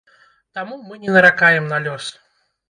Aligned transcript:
Таму 0.57 0.77
мы 0.87 0.97
не 1.03 1.13
наракаем 1.17 1.69
на 1.75 1.81
лёс. 1.85 2.09